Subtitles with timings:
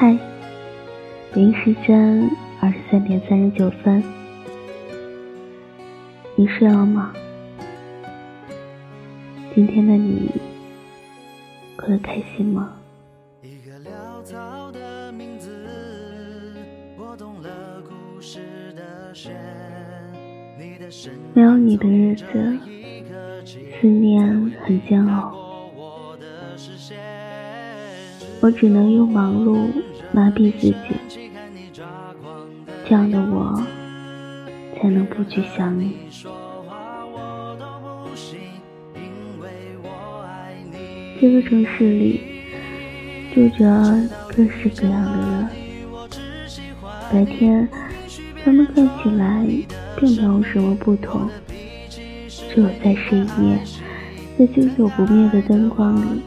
[0.00, 0.16] 嗨，
[1.34, 4.00] 北京时间二十三点三十九分，
[6.36, 7.12] 你睡了吗？
[9.56, 10.30] 今天的你
[11.76, 12.72] 过得开心吗？
[21.34, 22.56] 没有你的日子，
[23.80, 24.32] 思念
[24.64, 25.36] 很煎熬。
[28.40, 29.68] 我只能用忙碌
[30.12, 30.74] 麻痹自己，
[32.84, 33.62] 这样的我
[34.76, 35.96] 才能不去想你。
[41.20, 42.20] 这个城市里
[43.34, 43.64] 住着
[44.28, 45.48] 各式各样的人，
[47.12, 47.68] 白天
[48.44, 49.46] 他们看起来
[49.98, 51.28] 并没有什么不同，
[52.28, 53.58] 只有在深夜，
[54.38, 56.22] 在久久不灭的灯光里。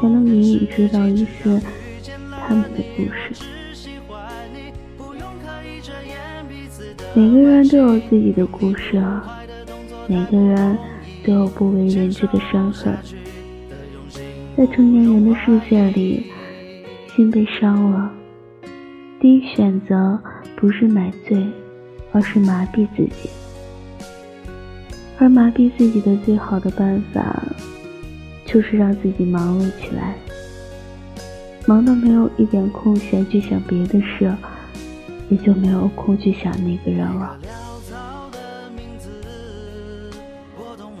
[0.00, 1.62] 才能隐隐知道一些
[2.46, 3.44] 他们的故事。
[7.14, 9.42] 每个人都有自己的故事啊，
[10.06, 10.78] 每个人
[11.24, 12.96] 都有不为人知的伤痕。
[14.56, 16.26] 在成年人的世界里，
[17.14, 18.10] 心被伤了，
[19.20, 20.20] 第一选择
[20.56, 21.46] 不是买醉，
[22.12, 23.30] 而是麻痹自己。
[25.18, 27.42] 而麻痹自己的最好的办法。
[28.46, 30.14] 就是让自己忙碌起来，
[31.66, 34.30] 忙到没有一点空闲去想别的事，
[35.30, 37.38] 也就没有空去想那个人了。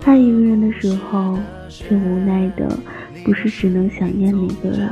[0.04, 2.78] 爱一个人的时候，最无奈的
[3.24, 4.90] 不是只能想念那个人，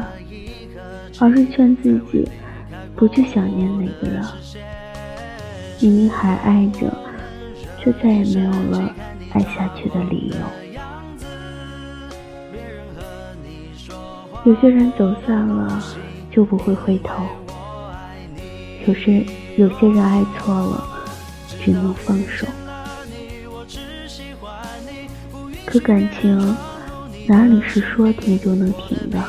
[1.19, 2.29] 而是劝自己
[2.95, 4.23] 不去想念那个人。
[5.81, 6.93] 明明还爱着，
[7.79, 8.95] 却再也没有了
[9.33, 10.72] 爱下去的理由。
[14.45, 15.81] 有些人走散了
[16.31, 17.25] 就不会回头，
[18.87, 19.25] 有些
[19.57, 20.85] 有些人爱错了
[21.65, 22.45] 只能放手。
[25.65, 26.57] 可感情
[27.29, 29.23] 哪里是说停就能停的？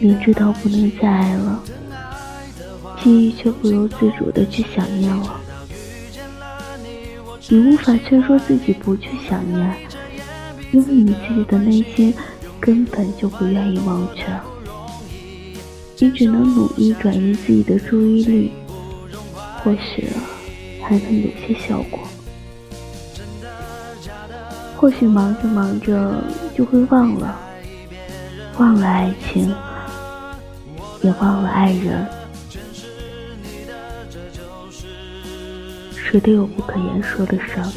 [0.00, 1.62] 明知道不能再爱了，
[3.02, 5.40] 记忆却不由自主的去想念了。
[7.50, 9.76] 你无法劝说自己不去想念，
[10.72, 12.14] 因为你自己的内心。
[12.64, 14.24] 根本就不愿意忘却，
[15.98, 18.52] 你只能努力转移自己的注意力，
[19.62, 20.08] 或许
[20.82, 22.00] 还能有些效果。
[24.78, 26.24] 或许忙着忙着
[26.56, 27.38] 就会忘了，
[28.56, 29.54] 忘了爱情，
[31.02, 32.06] 也忘了爱人。
[35.94, 37.70] 谁都有不可言说的伤，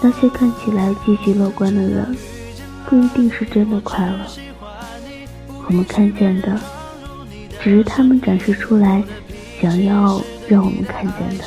[0.00, 2.16] 那些看起来积极乐观的人。
[2.88, 4.18] 不一定是真的快乐，
[5.66, 6.58] 我们看见的
[7.60, 9.02] 只是他们展示出来
[9.60, 11.44] 想要让我们看见的，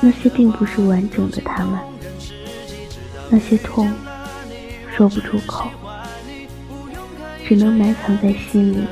[0.00, 1.78] 那些并不是完整的他们，
[3.28, 3.92] 那些痛
[4.96, 5.68] 说不出口，
[7.46, 8.86] 只能埋藏在心里，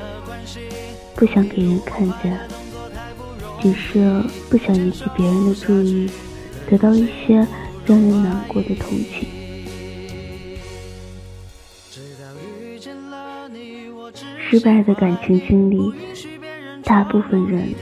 [1.16, 2.38] 不想给人看见，
[3.58, 6.10] 只是不想引起别人的注意，
[6.68, 7.36] 得到一些
[7.86, 9.26] 让人难过的同情。
[14.54, 15.92] 失败的感情经历，
[16.84, 17.74] 大部分人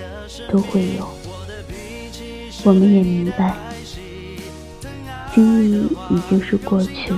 [0.50, 1.06] 都会有。
[2.64, 3.54] 我们也明白，
[5.34, 7.12] 经历已经是过去，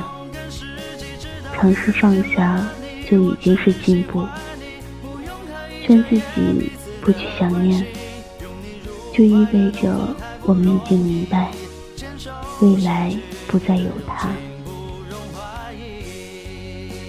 [1.54, 2.68] 尝试放下
[3.08, 4.26] 就已经是进步。
[5.84, 7.86] 劝自己不去想念，
[9.12, 11.52] 就意味着我们已经明白，
[12.60, 13.16] 未来
[13.46, 14.28] 不再有他。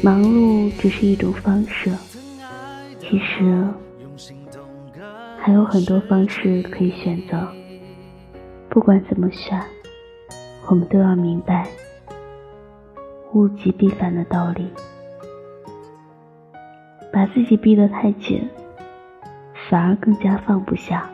[0.03, 1.89] 忙碌只是一种方式。
[3.07, 3.63] 其实
[5.37, 7.47] 还有很多方式可以选择，
[8.67, 9.61] 不管怎么选，
[10.67, 11.67] 我们都要明白
[13.33, 14.67] 物极必反的道理。
[17.13, 18.49] 把自己逼得太紧，
[19.69, 21.09] 反而更加放不下。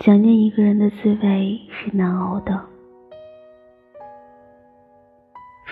[0.00, 2.69] 想念一个人的滋味是难熬的。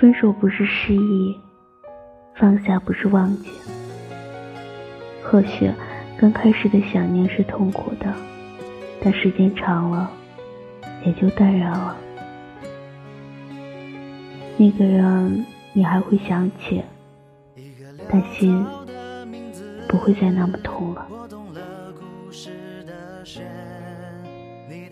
[0.01, 1.37] 分手不是失忆，
[2.37, 3.51] 放下不是忘记。
[5.25, 5.69] 或许
[6.17, 8.07] 刚开始的想念是痛苦的，
[9.03, 10.09] 但时间长了，
[11.05, 11.97] 也就淡然了。
[14.57, 16.81] 那个人你还会想起，
[18.09, 18.65] 但心
[19.89, 21.09] 不会再那么痛了。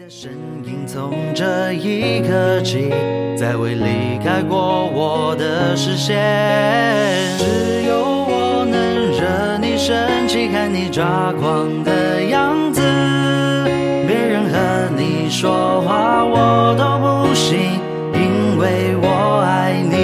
[0.09, 0.31] 身
[0.65, 2.93] 影从这一刻起，
[3.37, 6.17] 再未离开过我的视线。
[7.37, 8.79] 只有我能
[9.11, 12.81] 惹你生气，看你抓狂的样子。
[14.07, 17.81] 别人和你说话我都不信，
[18.15, 19.97] 因为我爱你。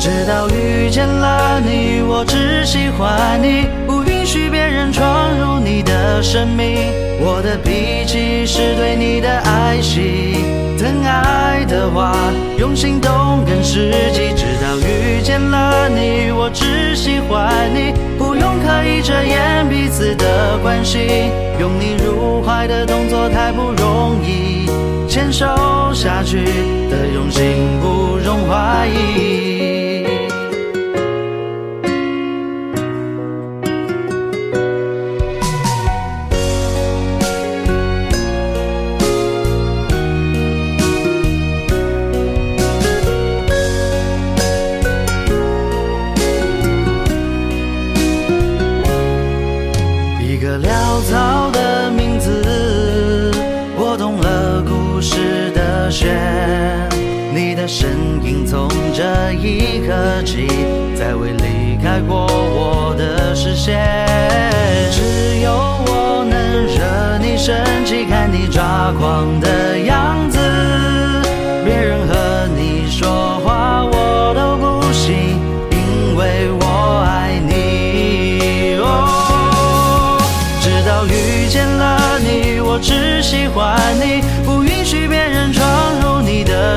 [0.00, 5.53] 直到遇见了你，我只喜欢你，不允许别人闯入
[5.84, 6.90] 的生命。
[7.20, 10.36] 我的脾气是对你的爱惜，
[10.78, 12.14] 疼爱的话
[12.58, 14.34] 用行动更实际。
[14.34, 21.30] 直到遇见了你，我只喜欢你，不用刻意遮掩彼此的关系。
[21.60, 24.68] 拥你入怀的动作太不容易，
[25.08, 25.46] 牵手
[25.94, 26.44] 下去
[26.90, 29.53] 的用心不容怀疑。
[50.64, 53.30] 潦草的名字，
[53.76, 56.88] 拨动了故事的弦。
[57.34, 57.90] 你的身
[58.22, 60.46] 影从这一刻起，
[60.96, 63.78] 再未离开过我的视线。
[64.90, 70.33] 只有我能惹你生气，看你抓狂的样子。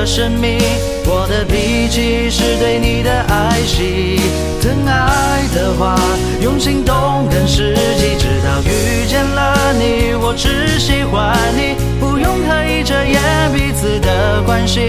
[0.08, 0.58] 生命。
[1.04, 4.18] 我的脾气是对你的爱惜，
[4.60, 5.94] 疼爱的话
[6.40, 8.16] 用行动更实际。
[8.18, 13.20] 直到遇见了你，我只喜欢你，不用刻意遮掩
[13.52, 14.80] 彼此的关系。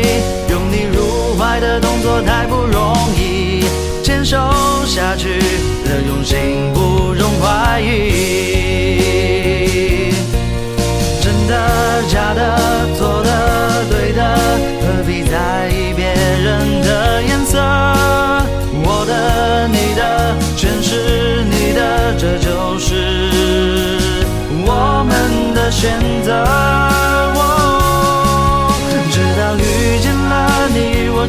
[0.49, 3.65] 拥你入怀的动作太不容易，
[4.01, 4.37] 牵手
[4.85, 5.39] 下去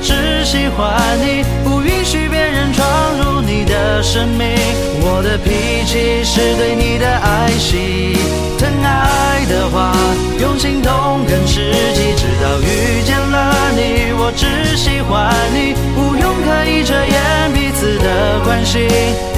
[0.02, 2.86] 只喜欢你，不允许别人闯
[3.18, 4.48] 入你的生命。
[5.02, 8.16] 我的脾气是对你的爱惜，
[8.58, 9.94] 疼爱的话
[10.40, 12.14] 用行动更实际。
[12.16, 18.88] 直到遇见了你，我只喜欢你，不用刻意遮掩彼此的关系。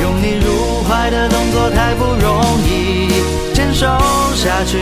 [0.01, 3.09] 拥你入怀的动作太不容易，
[3.55, 3.87] 牵手
[4.35, 4.79] 下去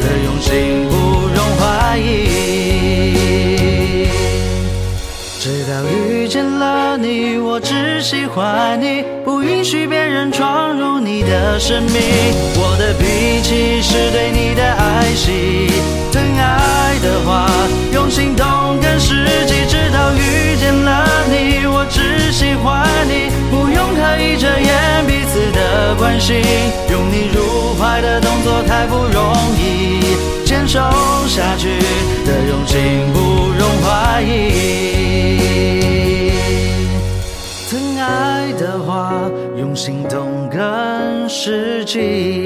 [0.00, 0.94] 的用心不
[1.34, 3.89] 容怀疑。
[5.40, 11.94] 直到遇见了你，我只喜欢你，不允许别人闯入你的生命。
[12.56, 15.66] 我的脾气是对你的爱惜，
[16.12, 17.48] 疼爱的话
[17.94, 18.46] 用行动
[18.82, 19.64] 更实际。
[19.66, 26.36] 直到遇见了你，我只喜欢你，不用刻意遮掩彼此的关心。
[26.90, 30.04] 拥你入怀的动作太不容易，
[30.44, 30.80] 牵手
[31.26, 31.78] 下去
[32.26, 33.09] 的用心
[41.92, 42.39] 疼